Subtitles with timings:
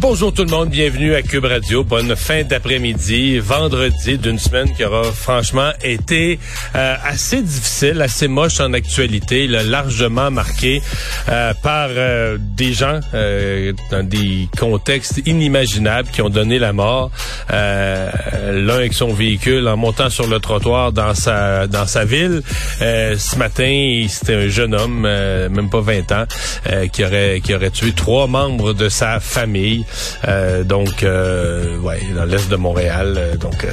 [0.00, 1.82] Bonjour tout le monde, bienvenue à Cube Radio.
[1.82, 6.38] Bonne fin d'après-midi, vendredi d'une semaine qui aura franchement été
[6.76, 10.80] euh, assez difficile, assez moche en actualité, largement marqué
[11.28, 13.00] euh, par euh, des gens
[13.90, 17.10] dans des contextes inimaginables qui ont donné la mort.
[17.50, 22.42] L'un avec son véhicule en montant sur le trottoir dans sa dans sa ville.
[22.78, 26.24] ce matin, c'était un jeune homme, même pas 20 ans,
[26.92, 29.84] qui aurait qui aurait tué trois membres de sa famille.
[30.26, 33.14] Euh, donc, euh, ouais, dans l'est de Montréal.
[33.16, 33.66] Euh, donc,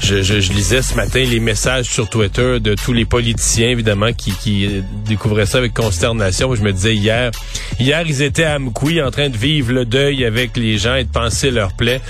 [0.00, 4.12] je, je, je, lisais ce matin les messages sur Twitter de tous les politiciens, évidemment,
[4.12, 6.54] qui, qui découvraient ça avec consternation.
[6.54, 7.30] Je me disais hier,
[7.78, 11.04] hier ils étaient à Amkoui en train de vivre le deuil avec les gens et
[11.04, 12.00] de penser leur plaie.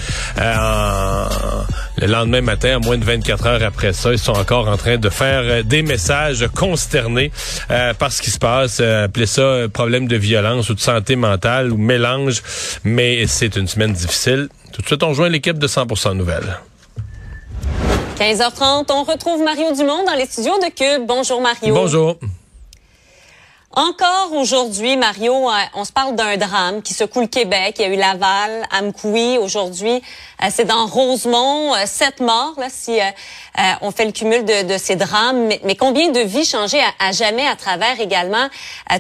[2.06, 4.96] Le lendemain matin, à moins de 24 heures après ça, ils sont encore en train
[4.96, 7.30] de faire des messages consternés
[7.98, 8.80] par ce qui se passe.
[8.80, 12.42] appelez ça problème de violence ou de santé mentale ou mélange,
[12.84, 14.48] mais c'est une semaine difficile.
[14.72, 16.58] Tout de suite, on rejoint l'équipe de 100% Nouvelles.
[18.18, 21.06] 15h30, on retrouve Mario Dumont dans les studios de Cube.
[21.06, 21.74] Bonjour Mario.
[21.74, 22.18] Bonjour.
[23.74, 27.76] Encore aujourd'hui, Mario, euh, on se parle d'un drame qui secoue le Québec.
[27.78, 29.38] Il y a eu Laval, Amkoui.
[29.38, 30.02] Aujourd'hui,
[30.42, 31.74] euh, c'est dans Rosemont.
[31.74, 32.98] Euh, sept morts, là, si
[33.80, 35.48] on fait le cumul de, ces drames.
[35.64, 38.46] Mais, combien de vies changées à, jamais à travers également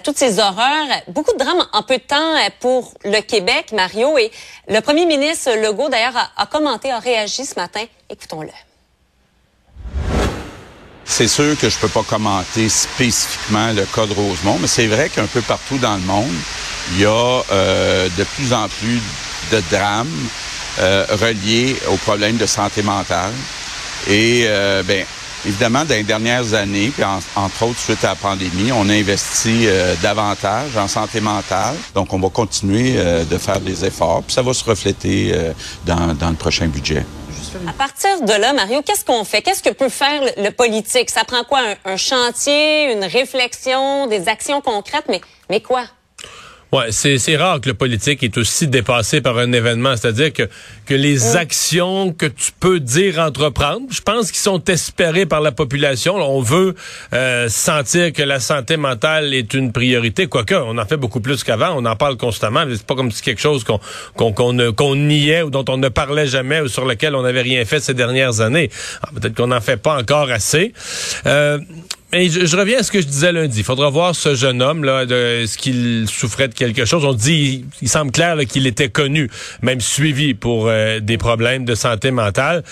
[0.04, 0.88] toutes ces horreurs?
[1.08, 4.16] Beaucoup de drames en peu de temps pour le Québec, Mario.
[4.16, 4.30] Et
[4.68, 7.84] le premier ministre Legault, d'ailleurs, a commenté, a réagi ce matin.
[8.08, 8.71] Écoutons-le.
[11.14, 15.10] C'est sûr que je peux pas commenter spécifiquement le cas de Rosemont, mais c'est vrai
[15.10, 16.32] qu'un peu partout dans le monde,
[16.92, 18.98] il y a euh, de plus en plus
[19.52, 20.08] de drames
[20.80, 23.34] euh, reliés aux problèmes de santé mentale.
[24.08, 25.04] Et euh, ben,
[25.44, 29.66] évidemment, dans les dernières années, puis entre autres suite à la pandémie, on a investi
[30.02, 31.76] davantage en santé mentale.
[31.94, 32.94] Donc, on va continuer
[33.30, 35.34] de faire des efforts, puis ça va se refléter
[35.84, 37.04] dans, dans le prochain budget.
[37.68, 39.42] À partir de là, Mario, qu'est-ce qu'on fait?
[39.42, 41.10] Qu'est-ce que peut faire le, politique?
[41.10, 41.60] Ça prend quoi?
[41.60, 45.20] Un, un, chantier, une réflexion, des actions concrètes, mais,
[45.50, 45.84] mais quoi?
[46.72, 49.94] Ouais, c'est, c'est rare que le politique est aussi dépassé par un événement.
[49.94, 50.48] C'est-à-dire que,
[50.86, 55.52] que les actions que tu peux dire entreprendre, je pense qu'ils sont espérés par la
[55.52, 56.14] population.
[56.14, 56.74] On veut
[57.12, 60.28] euh, sentir que la santé mentale est une priorité.
[60.28, 61.74] Quoique, on en fait beaucoup plus qu'avant.
[61.76, 62.64] On en parle constamment.
[62.70, 63.78] C'est pas comme si quelque chose qu'on,
[64.16, 67.42] qu'on, qu'on, qu'on niait ou dont on ne parlait jamais ou sur lequel on n'avait
[67.42, 68.70] rien fait ces dernières années.
[69.02, 70.72] Ah, peut-être qu'on n'en fait pas encore assez.
[71.26, 71.58] Euh,
[72.12, 73.60] mais je, reviens à ce que je disais lundi.
[73.60, 77.04] Il faudra voir ce jeune homme là, de ce qu'il souffrait de quelque chose?
[77.04, 79.30] On dit, il, semble clair qu'il était connu,
[79.62, 82.62] même suivi pour euh, des problèmes de santé mentale.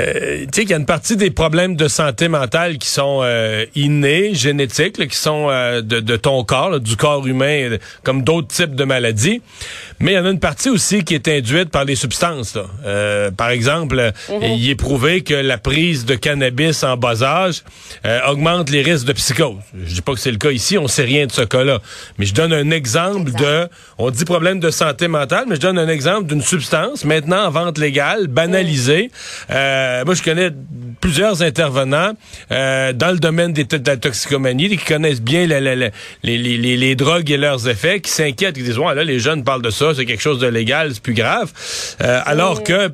[0.00, 3.20] Euh, tu sais qu'il y a une partie des problèmes de santé mentale qui sont
[3.22, 8.48] euh, innés, génétiques, qui sont euh, de, de, ton corps, du corps humain, comme d'autres
[8.48, 9.42] types de maladies.
[10.00, 12.56] Mais il y en a une partie aussi qui est induite par les substances.
[12.56, 13.30] Là.
[13.36, 14.42] par exemple, mhm.
[14.42, 17.62] il est prouvé que la prise de cannabis en bas âge
[18.28, 19.56] augmente les risques de psychose.
[19.84, 21.80] Je dis pas que c'est le cas ici, on sait rien de ce cas-là.
[22.18, 25.78] Mais je donne un exemple de, on dit problème de santé mentale, mais je donne
[25.78, 29.10] un exemple d'une substance maintenant en vente légale, banalisée.
[29.82, 30.50] Euh, moi, je connais
[31.00, 32.12] plusieurs intervenants
[32.50, 35.46] euh, dans le domaine des, de la toxicomanie qui connaissent bien
[36.22, 39.70] les, drogues et leurs effets, qui s'inquiètent, qui disent ouais, là les jeunes parlent de
[39.70, 41.52] ça, c'est quelque chose de légal, c'est plus grave,
[42.00, 42.90] euh, alors que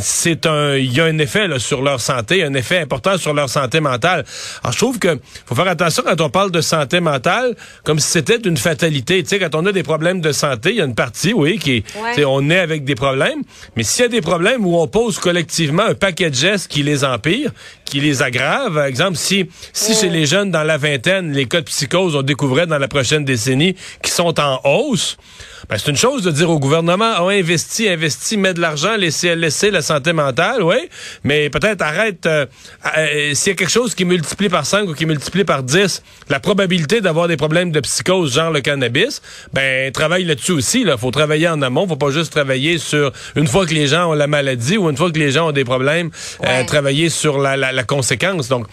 [0.00, 3.34] c'est un, il y a un effet là, sur leur santé, un effet important sur
[3.34, 4.24] leur santé mentale.
[4.62, 7.54] Alors je trouve que faut faire attention quand on parle de santé mentale,
[7.84, 9.22] comme si c'était une fatalité.
[9.22, 11.58] Tu sais, quand on a des problèmes de santé, il y a une partie, oui,
[11.58, 11.84] qui,
[12.16, 12.24] ouais.
[12.24, 13.42] on est avec des problèmes,
[13.76, 16.82] mais s'il y a des problèmes où on pose collectivement un paquet de gestes qui
[16.82, 17.52] les empirent,
[17.84, 21.60] qui les aggravent, par exemple, si si chez les jeunes dans la vingtaine, les cas
[21.60, 25.16] de psychose, on découvrait dans la prochaine décennie, qui sont en hausse.
[25.68, 29.10] Ben, c'est une chose de dire au gouvernement, oh, investi, investi, met de l'argent, les
[29.50, 30.76] CLSC, la santé mentale, oui,
[31.24, 32.46] mais peut-être arrête, euh,
[32.96, 36.02] euh, s'il y a quelque chose qui multiplie par 5 ou qui multiplie par 10,
[36.28, 39.22] la probabilité d'avoir des problèmes de psychose, genre le cannabis,
[39.52, 43.46] ben, travaille là-dessus aussi, Il Faut travailler en amont, faut pas juste travailler sur, une
[43.46, 45.64] fois que les gens ont la maladie ou une fois que les gens ont des
[45.64, 46.10] problèmes,
[46.44, 48.48] euh, travailler sur la, la, la, conséquence.
[48.48, 48.66] Donc,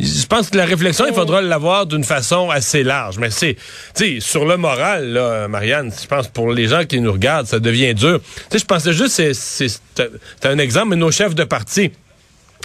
[0.00, 3.18] je pense que la réflexion, il faudra l'avoir d'une façon assez large.
[3.18, 3.56] Mais c'est,
[3.94, 7.46] tu sais, sur le moral, là, Marianne, je pense pour les gens qui nous regardent,
[7.46, 8.20] ça devient dur.
[8.20, 9.68] Tu sais, je pensais juste, c'est
[10.44, 11.92] un exemple, mais nos chefs de parti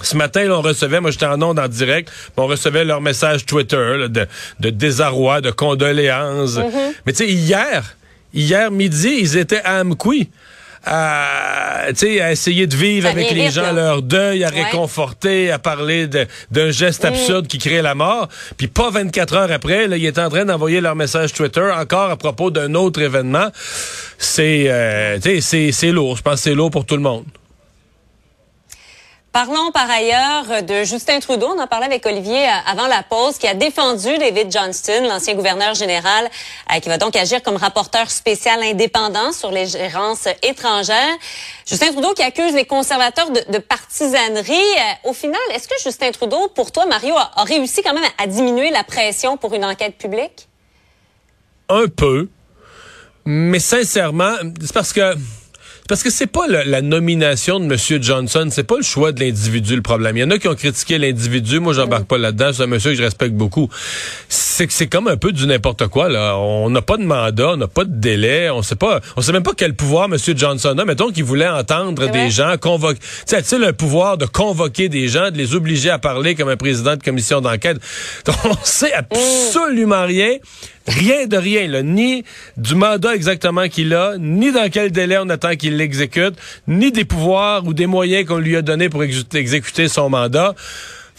[0.04, 4.08] ce matin, on recevait, moi j'étais en onde en direct, on recevait leur message Twitter
[4.10, 4.28] de,
[4.60, 6.56] de, désarroi, de condoléances.
[6.56, 6.94] Mm-hmm.
[7.06, 7.96] Mais tu sais, hier,
[8.34, 10.30] hier midi, ils étaient à Amqui
[10.86, 16.72] à, à essayer de vivre avec les gens leur deuil, à réconforter, à parler d'un
[16.72, 18.30] geste absurde qui crée la mort.
[18.56, 22.12] Puis pas 24 heures après, là, il est en train d'envoyer leur message Twitter encore
[22.12, 23.50] à propos d'un autre événement.
[24.18, 26.16] C'est euh, c'est lourd.
[26.16, 27.26] Je pense que c'est lourd pour tout le monde.
[29.32, 31.54] Parlons par ailleurs de Justin Trudeau.
[31.56, 35.36] On en parlait avec Olivier euh, avant la pause, qui a défendu David Johnston, l'ancien
[35.36, 36.28] gouverneur général,
[36.74, 41.16] euh, qui va donc agir comme rapporteur spécial indépendant sur les gérances étrangères.
[41.68, 44.56] Justin Trudeau qui accuse les conservateurs de, partisanerie.
[44.56, 48.26] Euh, au final, est-ce que Justin Trudeau, pour toi, Mario, a réussi quand même à
[48.26, 50.48] diminuer la pression pour une enquête publique?
[51.70, 52.30] Un peu.
[53.26, 55.16] Mais sincèrement, c'est parce que
[55.90, 58.04] parce que c'est pas la nomination de M.
[58.04, 60.18] Johnson, c'est pas le choix de l'individu le problème.
[60.18, 62.92] Il y en a qui ont critiqué l'individu, moi j'embarque pas là-dedans, c'est un monsieur
[62.92, 63.70] que je respecte beaucoup.
[64.30, 66.38] C'est que c'est comme un peu du n'importe quoi là.
[66.38, 69.32] On n'a pas de mandat, on n'a pas de délai, on sait pas, on sait
[69.32, 70.18] même pas quel pouvoir M.
[70.36, 70.86] Johnson a.
[70.86, 75.32] Mettons qu'il voulait entendre des gens, convoquer, tu sais, le pouvoir de convoquer des gens,
[75.32, 77.80] de les obliger à parler comme un président de commission d'enquête?
[78.44, 80.38] On sait absolument rien
[80.88, 82.24] rien de rien, là, ni
[82.58, 86.36] du mandat exactement qu'il a, ni dans quel délai on attend qu'il l'exécute,
[86.68, 90.56] ni des pouvoirs ou des moyens qu'on lui a donnés pour exécuter son mandat.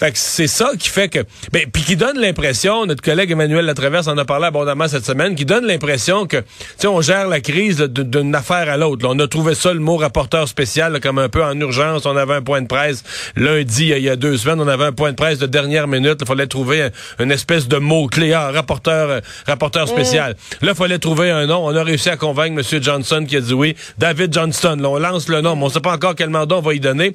[0.01, 1.19] Fait que c'est ça qui fait que,
[1.53, 5.35] ben, puis qui donne l'impression, notre collègue Emmanuel Latraverse en a parlé abondamment cette semaine,
[5.35, 6.45] qui donne l'impression que, tu
[6.79, 9.07] sais, on gère la crise d'une affaire à l'autre.
[9.07, 12.07] On a trouvé ça le mot rapporteur spécial comme un peu en urgence.
[12.07, 13.05] On avait un point de presse
[13.37, 16.17] lundi, il y a deux semaines, on avait un point de presse de dernière minute.
[16.23, 16.89] Il fallait trouver
[17.19, 20.35] une espèce de mot clé, ah, rapporteur, euh, rapporteur spécial.
[20.63, 21.67] Là, il fallait trouver un nom.
[21.67, 22.83] On a réussi à convaincre M.
[22.83, 23.77] Johnson qui a dit oui.
[23.99, 24.79] David Johnston.
[24.81, 26.81] Là, on lance le nom, mais on sait pas encore quel mandat on va y
[26.81, 27.15] donner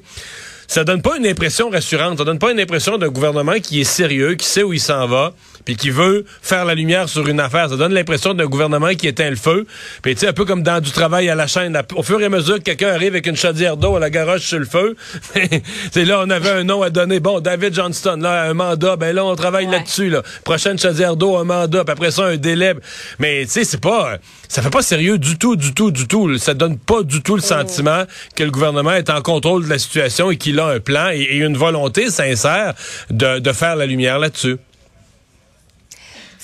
[0.66, 2.18] ça donne pas une impression rassurante.
[2.18, 5.06] Ça donne pas une impression d'un gouvernement qui est sérieux, qui sait où il s'en
[5.06, 5.34] va,
[5.66, 7.68] puis qui veut faire la lumière sur une affaire.
[7.68, 9.66] Ça donne l'impression d'un gouvernement qui éteint le feu.
[10.00, 11.78] Puis tu sais, un peu comme dans du travail à la chaîne.
[11.94, 14.46] Au fur et à mesure que quelqu'un arrive avec une chaudière d'eau à la garoche
[14.46, 14.96] sur le feu,
[15.92, 17.18] c'est là on avait un nom à donner.
[17.18, 18.96] Bon, David Johnston, là, un mandat.
[18.96, 20.08] Ben là, on travaille là-dessus.
[20.08, 20.22] Là.
[20.44, 21.84] Prochaine chaudière d'eau, un mandat.
[21.84, 22.74] Puis après ça, un délai.
[23.18, 26.38] Mais tu sais, c'est pas, ça fait pas sérieux du tout, du tout, du tout.
[26.38, 27.44] Ça donne pas du tout le mm.
[27.44, 28.04] sentiment
[28.36, 31.36] que le gouvernement est en contrôle de la situation et qu'il a un plan et,
[31.36, 32.74] une volonté sincère
[33.10, 34.56] de, de faire la lumière là-dessus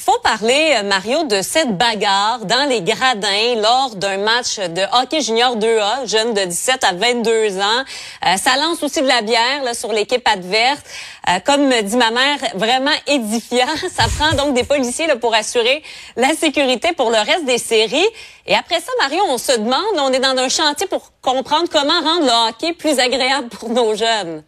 [0.03, 5.21] faut parler, euh, Mario, de cette bagarre dans les gradins lors d'un match de hockey
[5.21, 7.85] junior 2A, jeune de 17 à 22 ans.
[8.27, 10.81] Euh, ça lance aussi de la bière là, sur l'équipe adverse.
[11.29, 13.69] Euh, comme dit ma mère, vraiment édifiant.
[13.93, 15.85] Ça prend donc des policiers là, pour assurer
[16.17, 18.09] la sécurité pour le reste des séries.
[18.47, 22.01] Et après ça, Mario, on se demande, on est dans un chantier pour comprendre comment
[22.01, 24.43] rendre le hockey plus agréable pour nos jeunes.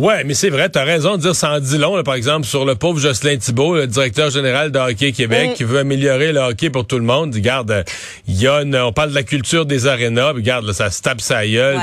[0.00, 2.74] Ouais, mais c'est vrai, t'as raison de dire sans dit long, par exemple, sur le
[2.74, 6.86] pauvre Jocelyn Thibault, le directeur général de Hockey Québec, qui veut améliorer le hockey pour
[6.86, 7.34] tout le monde.
[7.34, 7.84] Regarde,
[8.26, 11.46] il y a on parle de la culture des arénas, regarde, ça se tape sa
[11.46, 11.78] gueule.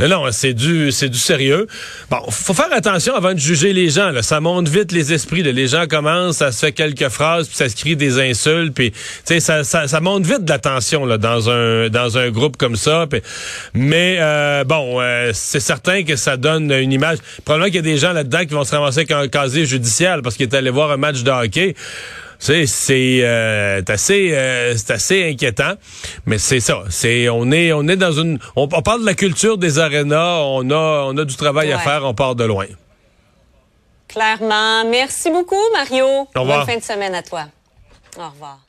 [0.00, 1.66] non, c'est du, c'est du sérieux.
[2.10, 4.12] Bon, faut faire attention avant de juger les gens.
[4.12, 4.22] Là.
[4.22, 5.42] Ça monte vite les esprits.
[5.42, 8.94] Les gens commencent, ça se fait quelques phrases, puis ça se crie des insultes, puis
[9.26, 12.76] ça, ça, ça monte vite de la tension là, dans un dans un groupe comme
[12.76, 13.04] ça.
[13.74, 17.18] mais euh, bon, euh, c'est certain que ça donne une image
[17.66, 20.36] qu'il y a des gens là-dedans qui vont se ramasser avec un casier judiciaire parce
[20.36, 21.74] qu'ils est allé voir un match de hockey.
[22.38, 25.74] C'est c'est euh, assez euh, c'est assez inquiétant,
[26.24, 26.84] mais c'est ça.
[26.88, 30.42] C'est on est on est dans une on, parle de la culture des arénas.
[30.42, 32.04] On a on a du travail à faire.
[32.04, 32.66] On part de loin.
[34.06, 34.84] Clairement.
[34.88, 36.06] Merci beaucoup, Mario.
[36.06, 36.64] Au revoir.
[36.64, 37.46] Bonne fin de semaine à toi.
[38.16, 38.67] Au revoir.